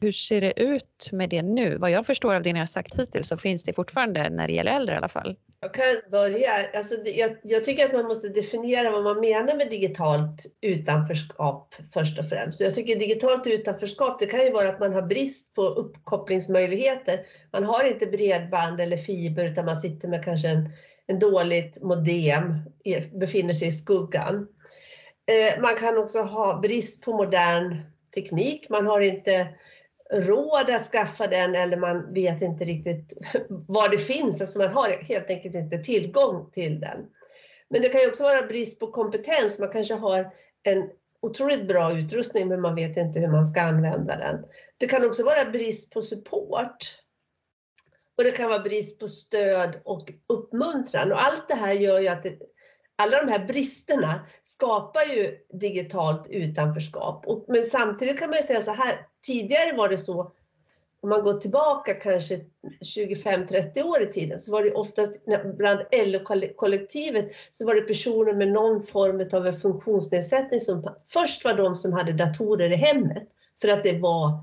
[0.01, 1.77] Hur ser det ut med det nu?
[1.77, 4.53] Vad jag förstår av det ni har sagt hittills så finns det fortfarande när det
[4.53, 5.37] gäller äldre i alla fall.
[5.65, 6.51] Jag kan börja.
[6.75, 12.19] Alltså, jag, jag, tycker att man måste definiera vad man menar med digitalt utanförskap först
[12.19, 12.61] och främst.
[12.61, 17.21] Jag tycker digitalt utanförskap, det kan ju vara att man har brist på uppkopplingsmöjligheter.
[17.53, 20.71] Man har inte bredband eller fiber utan man sitter med kanske en,
[21.07, 22.55] en dåligt modem,
[23.13, 24.49] befinner sig i skuggan.
[25.27, 27.81] Eh, man kan också ha brist på modern
[28.15, 28.67] teknik.
[28.69, 29.49] Man har inte
[30.13, 33.13] råd att skaffa den eller man vet inte riktigt
[33.49, 34.41] var det finns.
[34.41, 36.99] Alltså man har helt enkelt inte tillgång till den.
[37.69, 39.59] Men det kan ju också vara brist på kompetens.
[39.59, 44.17] Man kanske har en otroligt bra utrustning men man vet inte hur man ska använda
[44.17, 44.45] den.
[44.77, 46.99] Det kan också vara brist på support.
[48.19, 51.13] Och det kan vara brist på stöd och uppmuntran.
[51.13, 52.39] Och allt det här gör ju att det,
[53.03, 57.27] alla de här bristerna skapar ju digitalt utanförskap.
[57.27, 60.33] Och, men samtidigt kan man ju säga så här, tidigare var det så
[61.03, 62.39] om man går tillbaka kanske
[62.97, 65.25] 25-30 år i tiden så var det oftast
[65.57, 71.55] bland LO-kollektivet så var det personer med någon form av en funktionsnedsättning som först var
[71.55, 73.29] de som hade datorer i hemmet
[73.61, 74.43] för att det var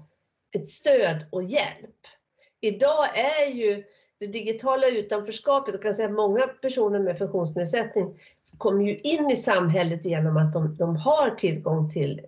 [0.56, 2.00] ett stöd och hjälp.
[2.62, 3.84] Idag är ju
[4.20, 8.20] det digitala utanförskapet, jag kan säga att många personer med funktionsnedsättning
[8.58, 12.22] kommer ju in i samhället genom att de, de har tillgång till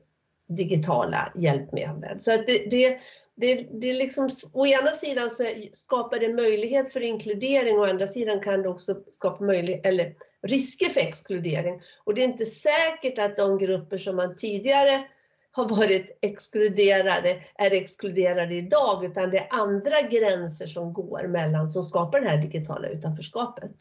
[0.48, 2.20] digitala hjälpmedel.
[2.20, 3.00] Så att det, det,
[3.36, 8.40] det, det liksom, å ena sidan så skapar det möjlighet för inkludering, å andra sidan
[8.40, 11.82] kan det också skapa möjlighet, eller risker för exkludering.
[12.04, 15.04] Och det är inte säkert att de grupper som man tidigare
[15.52, 21.84] har varit exkluderade är exkluderade idag, utan det är andra gränser som går mellan, som
[21.84, 23.76] skapar det här digitala utanförskapet.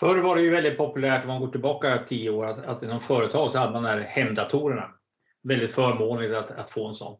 [0.00, 3.00] Förr var det ju väldigt populärt, om man går tillbaka tio år, att, att inom
[3.00, 4.90] företag så hade man de här hemdatorerna.
[5.42, 7.18] Väldigt förmånligt att, att få en sån.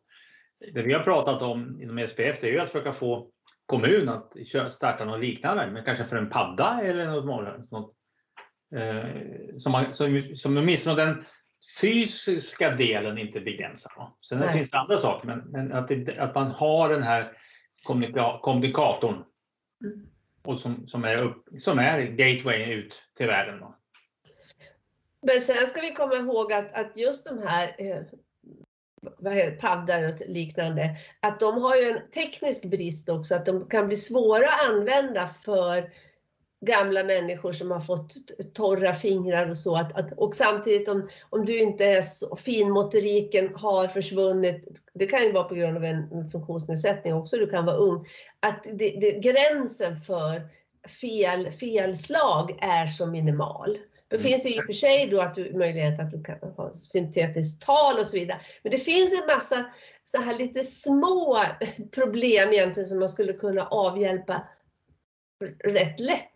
[0.72, 3.28] Det vi har pratat om inom SPF det är ju att försöka få
[3.66, 4.32] kommun att
[4.70, 7.94] starta något liknande, men kanske för en padda eller något, något
[8.76, 11.24] eh, som, man, som, som åtminstone den
[11.80, 13.92] fysiska delen inte begränsar.
[14.28, 14.52] Sen Nej.
[14.52, 17.32] finns det andra saker, men, men att, det, att man har den här
[17.82, 19.14] kommunika kommunikatorn
[19.84, 20.09] mm
[20.42, 23.60] och som, som, är upp, som är gateway ut till världen.
[23.60, 23.76] Då.
[25.26, 28.02] Men sen ska vi komma ihåg att, att just de här eh,
[29.18, 33.68] vad heter, paddar och liknande, att de har ju en teknisk brist också, att de
[33.68, 35.90] kan bli svåra att använda för
[36.60, 38.14] gamla människor som har fått
[38.54, 39.76] torra fingrar och så.
[39.76, 45.22] Att, att, och samtidigt om, om du inte är så, finmotoriken har försvunnit, det kan
[45.22, 48.06] ju vara på grund av en funktionsnedsättning också, du kan vara ung,
[48.40, 50.48] att det, det, gränsen för
[51.00, 53.78] fel, felslag är så minimal.
[54.08, 54.28] Det mm.
[54.28, 57.62] finns ju i och för sig då att du, möjlighet att du kan ha syntetiskt
[57.62, 58.40] tal och så vidare.
[58.62, 59.64] Men det finns en massa
[60.04, 61.38] så här lite små
[61.94, 64.42] problem egentligen som man skulle kunna avhjälpa
[65.64, 66.26] rätt lätt.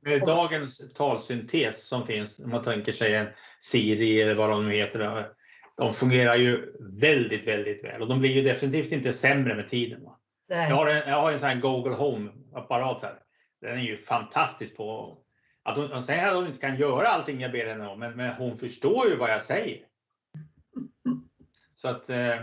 [0.00, 3.26] Med dagens talsyntes som finns, om man tänker sig en
[3.60, 5.28] Siri eller vad de nu heter,
[5.76, 10.08] de fungerar ju väldigt, väldigt väl och de blir ju definitivt inte sämre med tiden.
[10.48, 13.14] Jag har, en, jag har en sån här Google Home-apparat här.
[13.60, 15.18] Den är ju fantastisk på
[15.62, 18.34] att hon, säger att hon inte kan göra allting jag ber henne om, men, men
[18.34, 19.78] hon förstår ju vad jag säger.
[21.72, 22.36] Så att eh,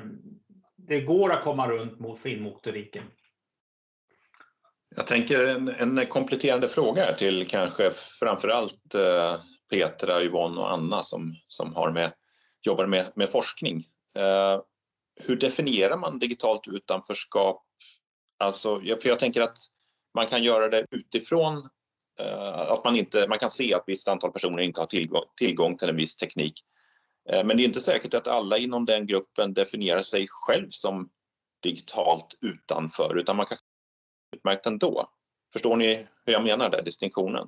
[0.75, 3.03] det går att komma runt mot finmotoriken.
[4.95, 9.35] Jag tänker en, en kompletterande fråga här till kanske framförallt eh,
[9.71, 12.11] Petra, Yvonne och Anna som, som har med,
[12.61, 13.83] jobbar med, med forskning.
[14.15, 14.61] Eh,
[15.21, 17.63] hur definierar man digitalt utanförskap?
[18.39, 19.57] Alltså, för jag tänker att
[20.15, 21.69] man kan göra det utifrån
[22.19, 25.77] eh, att man, inte, man kan se att visst antal personer inte har tillgång, tillgång
[25.77, 26.53] till en viss teknik.
[27.31, 31.09] Eh, men det är inte säkert att alla inom den gruppen definierar sig själv som
[31.63, 33.57] digitalt utanför, utan man kan
[34.45, 35.09] utmärkt ändå.
[35.53, 37.47] Förstår ni hur jag menar där distinktionen?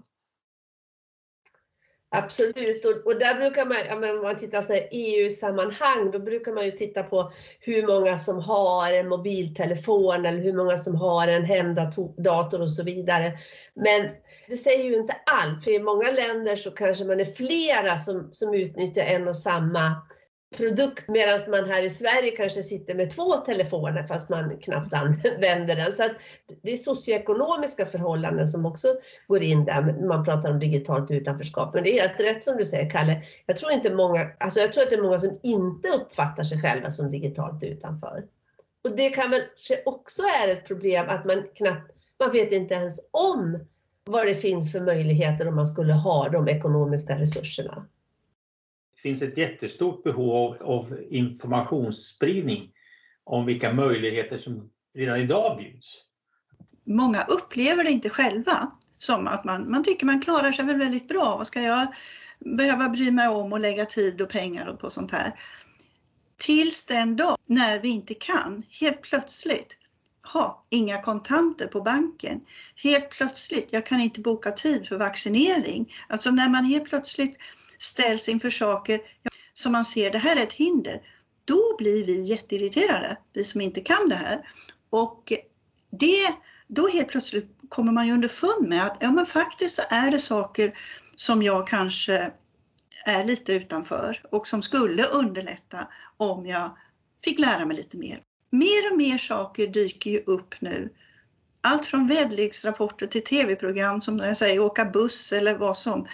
[2.10, 6.52] Absolut, och, och där brukar man, ja, men om man tittar i EU-sammanhang, då brukar
[6.52, 11.28] man ju titta på hur många som har en mobiltelefon eller hur många som har
[11.28, 13.34] en hemdator och så vidare.
[13.74, 14.10] Men
[14.48, 18.30] det säger ju inte allt, för i många länder så kanske man är flera som,
[18.32, 19.96] som utnyttjar en och samma
[20.56, 25.76] produkt medan man här i Sverige kanske sitter med två telefoner fast man knappt använder
[25.76, 25.92] den.
[25.92, 26.12] Så att
[26.62, 28.88] det är socioekonomiska förhållanden som också
[29.28, 31.74] går in där när man pratar om digitalt utanförskap.
[31.74, 33.22] Men det är helt rätt som du säger Kalle.
[33.46, 36.62] Jag tror, inte många, alltså jag tror att det är många som inte uppfattar sig
[36.62, 38.24] själva som digitalt utanför.
[38.84, 39.42] Och det kan väl
[39.86, 43.60] också är ett problem att man knappt, man vet inte ens om
[44.06, 47.88] vad det finns för möjligheter om man skulle ha de ekonomiska resurserna
[49.02, 52.72] finns ett jättestort behov av, av informationsspridning
[53.24, 56.04] om vilka möjligheter som redan idag bjuds.
[56.84, 61.08] Många upplever det inte själva som att man, man tycker man klarar sig väl väldigt
[61.08, 61.38] bra.
[61.38, 61.88] Vad ska jag
[62.40, 65.40] behöva bry mig om och lägga tid och pengar på sånt här?
[66.38, 69.78] Tills den dag när vi inte kan, helt plötsligt,
[70.34, 72.42] ha inga kontanter på banken.
[72.84, 75.94] Helt plötsligt, jag kan inte boka tid för vaccinering.
[76.10, 77.38] Alltså när man helt plötsligt
[77.78, 79.00] ställs inför saker
[79.54, 81.02] som man ser, det här är ett hinder,
[81.46, 84.50] då blir vi jätteirriterade, vi som inte kan det här.
[84.90, 85.34] Och
[85.90, 86.34] det,
[86.68, 90.20] då helt plötsligt kommer man ju underfund med att ja, men faktiskt så är det
[90.20, 90.78] saker
[91.16, 92.32] som jag kanske
[93.06, 96.78] är lite utanför och som skulle underlätta om jag
[97.24, 98.22] fick lära mig lite mer.
[98.50, 100.94] Mer och mer saker dyker ju upp nu.
[101.62, 106.08] Allt från väderleksrapporter till tv-program som jag säger åka buss eller vad som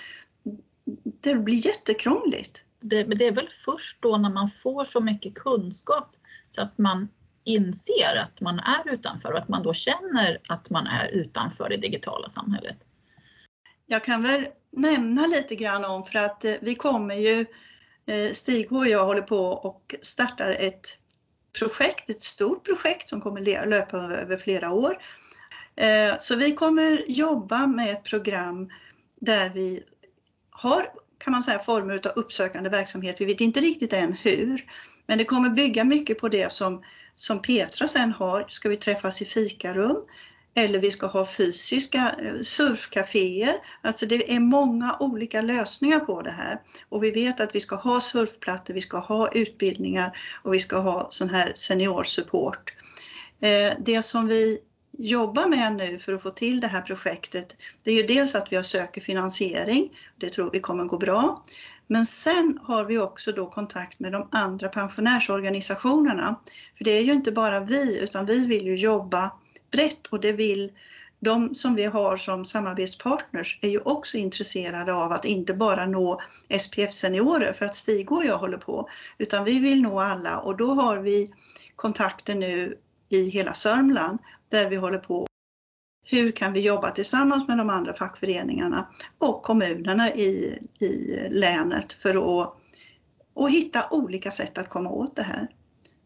[1.22, 2.64] det blir jättekrångligt.
[2.80, 6.16] Det, det är väl först då när man får så mycket kunskap
[6.50, 7.08] så att man
[7.44, 11.78] inser att man är utanför och att man då känner att man är utanför det
[11.78, 12.78] digitala samhället.
[13.86, 17.46] Jag kan väl nämna lite grann om för att eh, vi kommer ju,
[18.06, 20.98] eh, Stig och jag håller på och startar ett
[21.60, 24.98] projekt, ett stort projekt som kommer löpa över flera år.
[25.76, 28.70] Eh, så vi kommer jobba med ett program
[29.22, 29.84] där vi
[30.54, 30.88] har,
[31.18, 33.16] kan man säga, former av uppsökande verksamhet.
[33.20, 34.66] Vi vet inte riktigt än hur,
[35.08, 36.84] men det kommer bygga mycket på det som,
[37.16, 38.46] som Petra sen har.
[38.48, 39.98] Ska vi träffas i fikarum?
[40.56, 42.44] Eller vi ska ha fysiska surfkaféer?
[42.44, 43.54] surfcaféer.
[43.82, 46.62] Alltså det är många olika lösningar på det här.
[46.90, 50.78] Och vi vet att vi ska ha surfplattor, vi ska ha utbildningar och vi ska
[50.78, 52.74] ha sån här seniorsupport.
[53.42, 54.60] Eh, det som vi
[54.98, 58.52] jobbar med nu för att få till det här projektet, det är ju dels att
[58.52, 59.90] vi söker finansiering.
[60.18, 61.44] Det tror vi kommer gå bra.
[61.88, 66.40] Men sen har vi också då kontakt med de andra pensionärsorganisationerna.
[66.78, 69.32] För det är ju inte bara vi, utan vi vill ju jobba
[69.72, 70.72] brett och det vill
[71.20, 76.22] de som vi har som samarbetspartners är ju också intresserade av att inte bara nå
[76.60, 80.74] SPF-seniorer för att Stig och jag håller på, utan vi vill nå alla och då
[80.74, 81.34] har vi
[81.76, 82.78] kontakter nu
[83.10, 84.20] i hela Sörmland
[84.54, 85.28] där vi håller på.
[86.06, 88.88] Hur kan vi jobba tillsammans med de andra fackföreningarna
[89.18, 92.54] och kommunerna i, i länet för att
[93.34, 95.48] och hitta olika sätt att komma åt det här.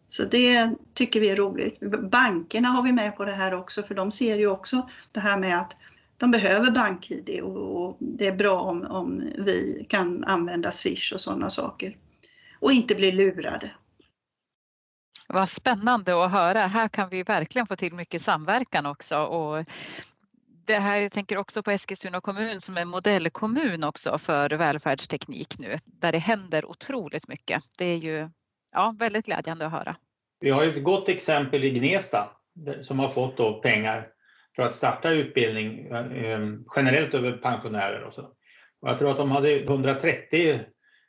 [0.10, 1.80] Så det tycker vi är roligt.
[2.12, 5.39] Bankerna har vi med på det här också för de ser ju också det här
[5.39, 5.76] med att
[6.18, 11.50] de behöver bank-id och det är bra om, om vi kan använda Swish och sådana
[11.50, 11.98] saker.
[12.60, 13.72] Och inte bli lurade.
[15.28, 16.60] Vad spännande att höra.
[16.60, 19.18] Här kan vi verkligen få till mycket samverkan också.
[19.18, 19.66] Och
[20.66, 25.80] det här, jag tänker också på Eskilstuna kommun som är modellkommun också för välfärdsteknik nu,
[25.86, 27.64] där det händer otroligt mycket.
[27.78, 28.30] Det är ju
[28.74, 29.96] ja, väldigt glädjande att höra.
[30.40, 32.30] Vi har ett gott exempel i Gnesta
[32.82, 34.08] som har fått då pengar
[34.56, 36.40] för att starta utbildning eh,
[36.76, 38.22] generellt över pensionärer och så.
[38.82, 40.60] Och jag tror att de hade 130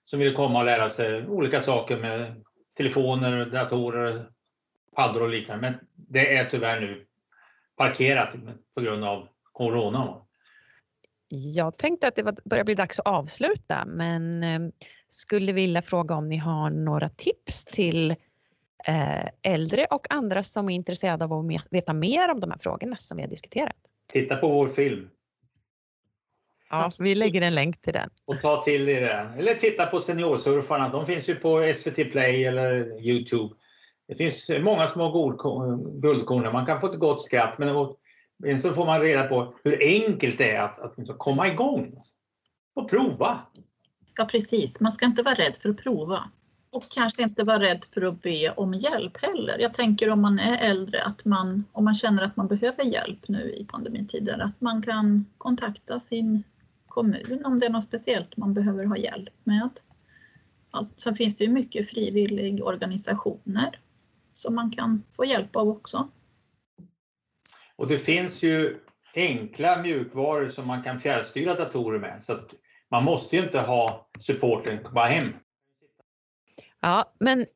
[0.02, 2.44] som ville komma och lära sig olika saker med
[2.78, 4.24] telefoner, datorer,
[4.96, 5.70] paddor och liknande.
[5.70, 7.06] Men det är tyvärr nu
[7.76, 8.36] parkerat
[8.74, 10.14] på grund av corona.
[11.28, 14.60] Jag tänkte att det börjar bli dags att avsluta, men eh,
[15.08, 18.10] skulle vilja fråga om ni har några tips till
[18.86, 22.96] eh, äldre och andra som är intresserade av att veta mer om de här frågorna
[22.96, 23.76] som vi har diskuterat.
[24.12, 25.08] Titta på vår film.
[26.70, 28.10] Ja, vi lägger en länk till den.
[28.24, 29.38] Och ta till er den.
[29.38, 30.88] Eller titta på Seniorsurfarna.
[30.88, 33.54] De finns ju på SVT Play eller Youtube.
[34.08, 35.10] Det finns många små
[36.02, 36.52] guldkorn.
[36.52, 37.58] Man kan få ett gott skratt.
[37.58, 41.92] Men så får man reda på hur enkelt det är att, att komma igång.
[42.74, 43.38] Och prova.
[44.16, 46.30] Ja precis, man ska inte vara rädd för att prova.
[46.72, 49.58] Och kanske inte vara rädd för att be om hjälp heller.
[49.58, 53.28] Jag tänker om man är äldre, att man, om man känner att man behöver hjälp
[53.28, 56.42] nu i pandemitider, att man kan kontakta sin
[56.98, 59.70] kommun om det är något speciellt man behöver ha hjälp med.
[60.96, 63.80] Sen finns det ju mycket frivilliga organisationer
[64.34, 66.08] som man kan få hjälp av också.
[67.76, 68.76] Och det finns ju
[69.14, 72.18] enkla mjukvaror som man kan fjärrstyra datorer med.
[72.24, 72.32] Så
[72.90, 75.28] man måste ju inte ha supporten komma hem.
[76.80, 77.46] Ja, men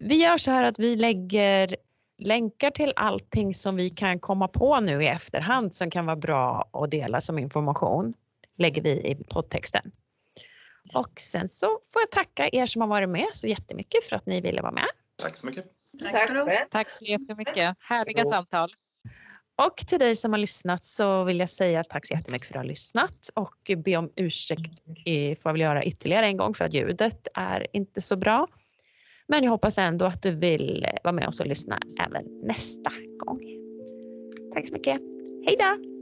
[0.00, 1.76] vi gör så här att vi lägger
[2.18, 6.68] länkar till allting som vi kan komma på nu i efterhand som kan vara bra
[6.72, 8.14] att dela som information
[8.60, 9.92] lägger vi i poddtexten.
[10.94, 14.26] Och sen så får jag tacka er som har varit med så jättemycket för att
[14.26, 14.88] ni ville vara med.
[15.22, 15.64] Tack så mycket.
[16.02, 17.76] Tack, Tack, Tack så jättemycket.
[17.80, 18.70] Härliga samtal.
[19.62, 22.54] Och till dig som har lyssnat så vill jag säga tack så jättemycket för att
[22.54, 24.82] du har lyssnat och be om ursäkt
[25.42, 28.46] får jag väl göra ytterligare en gång för att ljudet är inte så bra.
[29.28, 32.90] Men jag hoppas ändå att du vill vara med oss och lyssna även nästa
[33.24, 33.40] gång.
[34.54, 35.00] Tack så mycket.
[35.46, 35.99] Hej då!